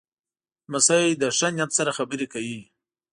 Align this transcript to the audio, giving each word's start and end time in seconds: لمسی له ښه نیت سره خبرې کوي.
لمسی 0.69 1.05
له 1.21 1.27
ښه 1.37 1.47
نیت 1.55 1.71
سره 1.77 1.91
خبرې 1.97 2.27
کوي. 2.33 2.61